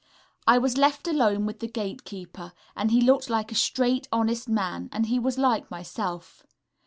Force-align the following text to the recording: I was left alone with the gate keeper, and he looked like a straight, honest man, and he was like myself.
I 0.47 0.57
was 0.57 0.77
left 0.79 1.07
alone 1.07 1.45
with 1.45 1.59
the 1.59 1.67
gate 1.67 2.05
keeper, 2.05 2.53
and 2.75 2.89
he 2.89 3.01
looked 3.01 3.29
like 3.29 3.51
a 3.51 3.53
straight, 3.53 4.07
honest 4.11 4.49
man, 4.49 4.89
and 4.91 5.05
he 5.05 5.19
was 5.19 5.37
like 5.37 5.69
myself. 5.69 6.43